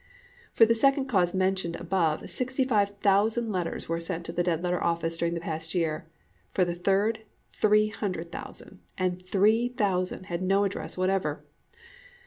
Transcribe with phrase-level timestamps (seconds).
[0.51, 4.41] For the second cause mentioned above about sixty five thousand letters were sent to the
[4.41, 6.07] Dead letter Office during the past year;
[6.49, 7.19] for the third,
[7.53, 11.45] three hundred thousand, and three thousand had no address whatever.